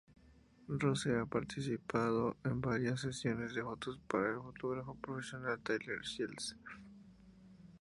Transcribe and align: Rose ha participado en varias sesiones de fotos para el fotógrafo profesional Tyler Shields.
Rose 0.79 1.15
ha 1.15 1.27
participado 1.27 2.35
en 2.43 2.59
varias 2.59 3.01
sesiones 3.01 3.53
de 3.53 3.61
fotos 3.61 3.99
para 4.09 4.29
el 4.31 4.37
fotógrafo 4.41 4.95
profesional 4.95 5.61
Tyler 5.61 6.01
Shields. 6.01 6.57